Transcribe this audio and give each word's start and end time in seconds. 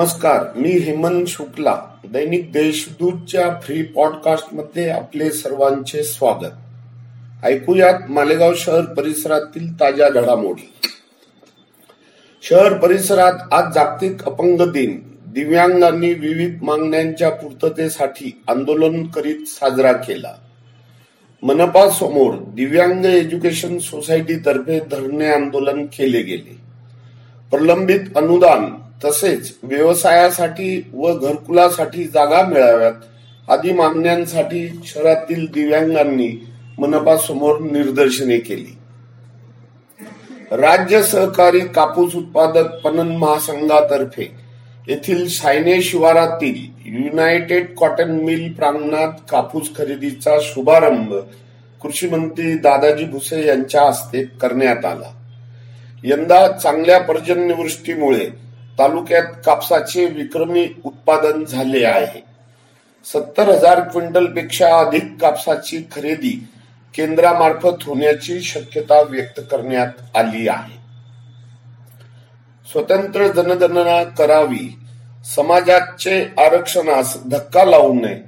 नमस्कार 0.00 0.58
मी 0.58 0.68
हेमंत 0.68 1.26
शुक्ला 1.26 1.76
दैनिक 2.12 2.52
देशदूतच्या 2.52 3.60
फ्री 3.62 3.82
पॉडकास्टमध्ये 3.82 4.88
आपले 4.90 5.30
सर्वांचे 5.30 6.02
स्वागत. 6.02 6.52
ऐकूयात 7.44 8.10
मालेगाव 8.10 8.54
शहर 8.56 8.80
परिसरातील 8.80 9.80
ताज्या 9.80 10.08
घडामोडी. 10.08 10.72
शहर 12.42 12.78
परिसरात 12.78 13.32
आज 13.52 13.74
जागतिक 13.74 14.24
अपंग 14.24 14.60
दिन. 14.60 15.00
दिव्यांगांनी 15.26 16.12
विविध 16.12 16.62
मागण्यांच्या 16.62 17.30
पूर्ततेसाठी 17.30 18.42
आंदोलन 18.48 19.06
करीत 19.06 19.46
साजरा 19.46 19.92
केला. 19.92 20.34
मनपा 21.42 21.90
समोर 21.90 22.34
दिव्यांग 22.34 23.04
एज्युकेशन 23.04 23.78
सोसायटीतर्फे 23.78 24.80
धरणे 24.80 25.26
आंदोलन 25.26 25.86
केले 25.86 26.22
गेले. 26.22 26.56
प्रलंबित 27.50 28.00
अनुदान 28.16 28.85
तसेच 29.04 29.52
व्यवसायासाठी 29.62 30.90
व 30.94 31.12
घरकुलासाठी 31.18 32.04
जागा 32.04 32.42
मिळाव्यात 32.42 32.92
आदी 33.48 33.72
मागण्यांसाठी 33.72 34.80
शहरातील 34.84 35.46
दिव्यांगांनी 35.54 36.46
मनपा 36.78 37.16
समोर 37.16 37.58
निदर्शने 37.60 38.38
केली. 38.38 38.76
राज्य 40.52 41.02
सहकारी 41.02 41.60
कापूस 41.60 42.14
उत्पादक 42.14 42.74
पणन 42.84 43.16
महासंघातर्फे 43.16 44.30
येथील 44.88 45.28
सायने 45.28 45.82
शिवारातील 45.82 46.54
युनायटेड 46.86 47.74
कॉटन 47.74 48.10
मिल 48.10 48.52
प्रांगणात 48.52 49.12
कापूस 49.30 49.68
खरेदीचा 49.76 50.38
शुभारंभ 50.42 51.14
कृषी 51.82 52.08
मंत्री 52.08 52.54
दादाजी 52.54 53.04
भुसे 53.04 53.46
यांच्या 53.46 53.82
हस्ते 53.82 54.22
करण्यात 54.24 54.84
आला. 54.84 55.12
यंदा 56.04 56.48
चांगल्या 56.48 56.98
पर्जन्यवृष्टीमुळे 57.00 58.45
तालुक्यात 58.78 59.32
कापसाचे 59.46 60.06
विक्रमी 60.06 60.68
उत्पादन 60.84 61.44
झाले 61.44 61.84
आहे. 61.84 62.22
सत्तर 63.04 63.48
हजार 63.48 63.80
क्विंटलपेक्षा 63.80 64.78
अधिक 64.78 65.16
कापसाची 65.20 65.78
खरेदी 65.92 66.48
केंद्रामार्फत 66.94 67.84
होण्याची 67.86 68.40
शक्यता 68.40 69.00
व्यक्त 69.00 69.40
करण्यात 69.50 70.16
आली 70.16 70.48
आहे. 70.48 70.76
स्वतंत्र 72.72 73.26
जनगणना 73.26 74.02
करावी 74.04 74.78
समाजाचे 75.34 76.20
आरक्षणास 76.38 77.16
धक्का 77.26 77.64
लावू 77.64 77.92
नये 77.94 78.20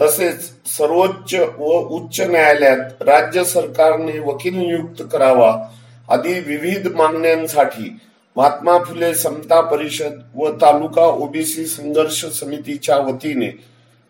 तसेच 0.00 0.50
सर्वोच्च 0.66 1.34
व 1.34 1.78
उच्च 1.96 2.20
न्यायालयात 2.20 3.02
राज्य 3.02 3.44
सरकारने 3.44 4.18
वकील 4.18 4.54
नियुक्त 4.54 5.02
करावा 5.12 5.68
आदी 6.08 6.32
विविध 6.40 6.88
मागण्यांसाठी 6.96 7.98
महात्मा 8.36 8.78
फुले 8.78 9.14
समता 9.14 9.60
परिषद 9.60 10.20
व 10.36 10.50
तालुका 10.50 11.02
ओबीसी 11.02 11.64
संघर्ष 11.66 12.24
समितीच्या 12.24 12.96
वतीने 12.96 13.50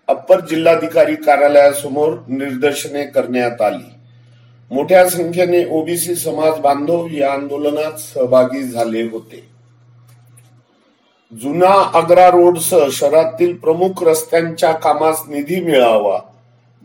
अप्पर 0.08 0.40
जिल्हाधिकारी 0.40 1.14
कार्यालयासमोर 1.14 2.12
निदर्शने 2.28 3.04
करण्यात 3.04 3.60
आली. 3.62 3.84
मोठ्या 4.70 5.08
संख्येने 5.10 5.64
ओबीसी 5.70 6.14
समाज 6.14 6.58
बांधव 6.60 7.06
या 7.12 7.32
आंदोलनात 7.32 7.98
सहभागी 7.98 8.62
झाले 8.62 9.02
होते. 9.02 9.42
जुना 11.32 11.74
आग्रा 11.98 12.28
रोडसह 12.28 12.88
शहरातील 12.92 13.56
प्रमुख 13.56 14.02
रस्त्यांच्या 14.02 14.72
कामास 14.72 15.22
निधी 15.28 15.60
मिळावा 15.60 16.18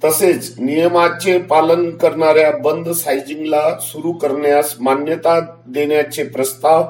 तसेच 0.03 0.53
नियमाचे 0.59 1.37
पालन 1.37 1.89
करणाऱ्या 1.97 2.51
बंद 2.57 2.89
सायझिंगला 2.89 3.79
सुरू 3.81 4.11
करण्यास 4.11 4.75
मान्यता 4.79 5.39
देण्याचे 5.67 6.23
प्रस्ताव 6.23 6.83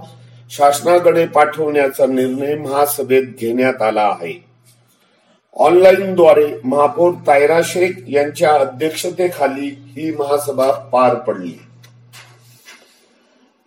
शासनाकडे 0.50 1.26
पाठवण्याचा 1.26 2.06
निर्णय 2.06 2.56
महासभेत 2.56 3.24
घेण्यात 3.40 3.82
आला 3.82 4.02
आहे. 4.02 4.46
ऑनलाईनद्वारे 5.54 6.48
महापौर 6.64 7.12
तायरा 7.28 7.62
शेख 7.64 7.92
यांच्या 8.08 8.54
अध्यक्षतेखाली 8.54 9.68
ही 9.68 10.12
महासभा 10.12 10.72
पार 10.72 11.16
पडली. 11.16 11.54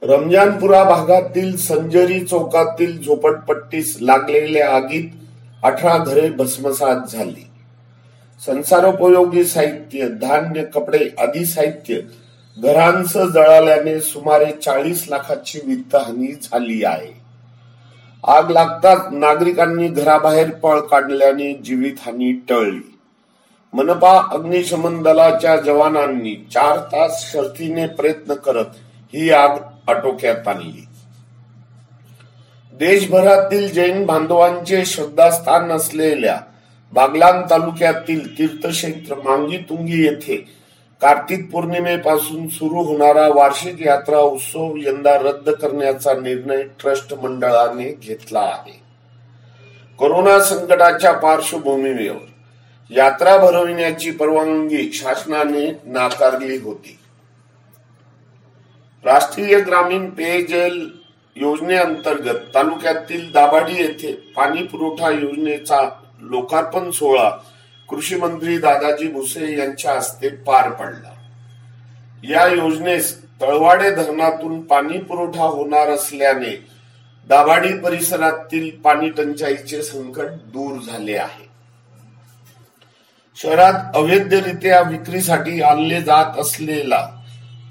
रमजानपुरा 0.02 0.84
भागातील 0.84 1.56
संजरी 1.56 2.20
चौकातील 2.20 3.02
झोपडपट्टीस 3.02 3.97
लागलेल्या 4.00 4.76
आगीत 4.76 5.10
अठरा 5.62 5.98
घरे 5.98 6.31
भस्मसात 6.31 7.08
झाली. 7.12 7.47
संसारोपयोगी 8.47 9.44
साहित्य 9.44 10.08
धान्य 10.08 10.64
कपडे 10.64 11.08
आदी 11.19 11.44
साहित्य 11.44 12.00
घरांचं 12.58 13.26
जळाल्याने 13.26 14.00
सुमारे 14.00 14.52
चाळीस 14.52 15.06
लाखाची 15.08 15.60
वित्तहानी 15.64 16.32
झाली 16.32 16.84
आहे. 16.84 17.20
आग 18.24 18.50
लागताच 18.50 18.98
नागरिकांनी 19.12 19.88
घराबाहेर 19.88 20.50
पळ 20.50 20.80
काढल्याने 20.80 21.52
जीवितहानी 21.52 22.32
टळली. 22.32 22.98
मनपा 23.72 24.22
अग्निशमन 24.32 25.02
दलाच्या 25.02 25.56
जवानांनी 25.56 26.34
चार 26.52 26.76
तास 26.76 27.32
शर्थीने 27.32 27.86
प्रयत्न 27.86 28.34
करत 28.34 28.64
ही 29.14 29.30
आग 29.30 29.50
आटोक्यात 29.88 30.48
आणली. 30.48 30.88
देशभरातील 32.72 33.72
जैन 33.72 34.06
बांधवांचे 34.06 34.84
श्रद्धास्थान 34.84 35.72
असलेल्या 35.72 36.40
बागलान 36.92 37.42
तालुक्यातील 37.50 38.38
तीर्थक्षेत्र 38.38 39.14
मांगी 39.14 39.56
तुंगी 39.56 40.04
येथे 40.04 40.57
कार्तिक 41.03 41.50
पौर्णिमेपासून 41.50 42.48
सुरू 42.48 42.82
होणारा 42.82 43.28
वार्षिक 43.28 43.86
यात्रा 43.86 44.19
उत्सव 44.19 44.75
यंदा 44.76 45.19
रद्द 45.19 45.50
करण्याचा 45.50 46.12
निर्णय 46.12 46.62
ट्रस्ट 46.62 47.14
मंडळाने 47.14 47.92
घेतला 48.03 48.41
आहे. 48.41 48.81
कोरोना 49.98 50.41
संकटाच्या 50.41 51.12
पार्श्वभूमीवर 51.12 52.26
यात्रा 52.91 53.37
भरविण्याची 53.37 54.10
परवानगी 54.10 54.92
शासनाने 54.92 55.81
नाकारली 55.84 56.56
होती. 56.56 56.98
राष्ट्रीय 59.04 59.60
ग्रामीण 59.60 60.10
पेयजल 60.10 60.78
योजनेअंतर्गत 61.37 62.54
तालुक्यातील 62.54 63.32
दाभाडी 63.32 63.75
येथे 63.75 64.12
पाणी 64.37 64.62
पुरवठा 64.62 65.10
योजनेचा 65.10 65.88
लोकार्पण 66.20 66.91
सोहळा 66.91 67.31
कृषी 67.91 68.16
मंत्री 68.16 68.59
दादाजी 68.59 69.09
भुसे 69.09 69.59
यांच्या 69.59 69.93
हस्ते 69.94 70.28
पार 70.28 70.71
पडला. 70.71 71.12
या 72.25 72.47
योजनेस 72.47 73.22
तळवाडे 73.41 73.91
धरणातून 73.91 74.60
पाणी 74.60 74.99
पुरवठा 74.99 75.44
होणार 75.44 75.88
असल्याने 75.88 76.69
दाभाडी 77.28 77.78
परिसरातील 77.78 78.81
पाणी 78.81 79.10
टंचाईचे 79.10 79.82
संकट 79.82 80.25
दूर 80.25 80.81
झाले 80.81 81.16
आहे. 81.16 81.49
शहरात 83.37 83.97
अवैधरित्या 83.97 84.81
विक्रीसाठी 84.81 85.62
आणले 85.62 86.03
जात 86.03 86.38
असलेला 86.38 87.09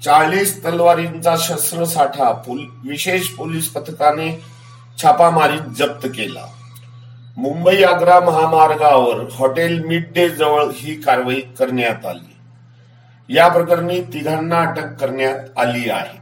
चाळीस 0.04 0.64
तलवारींचा 0.64 1.36
शस्त्रसाठा 1.38 2.42
विशेष 2.84 3.28
पोलीस 3.28 3.68
पथकाने 3.68 4.40
छापामारीत 5.02 5.74
जप्त 5.78 6.06
केला. 6.06 6.46
मुंबई 7.38 7.82
आग्रा 7.82 8.20
महामार्गावर 8.20 9.26
हॉटेल 9.32 9.84
मिड 9.84 10.12
डे 10.14 10.28
जवळ 10.28 10.64
ही 10.72 10.94
कारवाई 10.94 11.40
करण्यात 11.40 12.06
आली. 12.06 12.36
या 13.34 13.48
प्रकरणी 13.48 14.00
तिघांना 14.00 14.60
अटक 14.60 14.96
करण्यात 15.00 15.58
आली 15.58 15.90
आहे. 15.90 16.18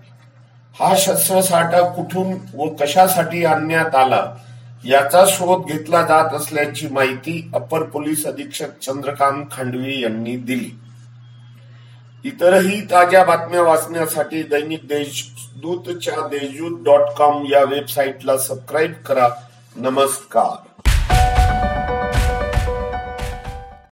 हा 0.80 0.94
शस्त्रसाठा 0.96 1.80
कुठून 1.80 2.34
व 2.54 2.68
कशासाठी 2.68 3.44
आणण्यात 3.44 3.94
आला 3.94 4.34
याचा 4.84 5.24
शोध 5.28 5.66
घेतला 5.66 6.02
जात 6.02 6.34
असल्याची 6.34 6.88
माहिती 6.88 7.50
अपर 7.54 7.82
पोलीस 7.82 8.26
अधीक्षक 8.26 8.78
चंद्रकांत 8.78 9.46
खांडवी 9.52 10.00
यांनी 10.00 10.36
दिली. 10.36 10.70
इतरही 12.24 12.80
ताज्या 12.80 13.24
बातम्या 13.24 13.62
वाचण्यासाठी 13.62 14.42
दैनिक 14.42 14.88
देशदूतच्या 14.88 16.26
देशदूत 16.26 16.84
डॉट 16.84 17.08
कॉम 17.16 17.46
या 17.50 17.64
वेबसाईटला 17.64 18.38
सबस्क्राईब 18.38 18.92
करा. 18.92 19.28
नमस्कार. 19.76 20.75